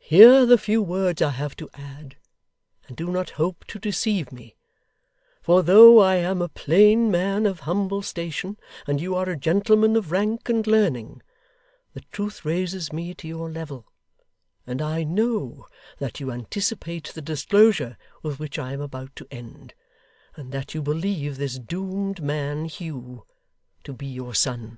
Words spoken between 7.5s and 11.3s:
humble station, and you are a gentleman of rank and learning,